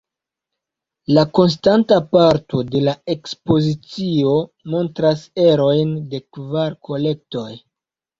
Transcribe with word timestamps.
La 1.15 1.23
konstanta 1.39 1.97
parto 2.15 2.61
de 2.75 2.81
la 2.87 2.95
ekspozicio 3.15 4.31
montras 4.75 5.21
erojn 5.45 5.93
de 6.15 6.23
kvar 6.39 6.75
kolektoj. 6.89 7.47